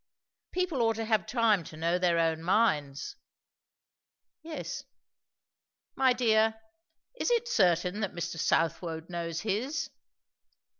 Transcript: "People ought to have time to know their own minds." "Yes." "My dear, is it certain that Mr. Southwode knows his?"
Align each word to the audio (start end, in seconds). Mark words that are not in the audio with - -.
"People 0.51 0.81
ought 0.81 0.95
to 0.95 1.05
have 1.05 1.27
time 1.27 1.63
to 1.65 1.77
know 1.77 1.99
their 1.99 2.17
own 2.17 2.41
minds." 2.41 3.17
"Yes." 4.41 4.83
"My 5.95 6.11
dear, 6.11 6.59
is 7.19 7.29
it 7.29 7.47
certain 7.47 7.99
that 7.99 8.15
Mr. 8.15 8.39
Southwode 8.39 9.11
knows 9.11 9.41
his?" 9.41 9.91